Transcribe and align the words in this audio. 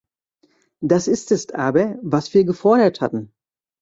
Das 0.81 1.07
ist 1.07 1.31
es 1.31 1.51
aber, 1.51 1.99
was 2.01 2.33
wir 2.33 2.43
gefordert 2.43 3.01
hatten. 3.01 3.35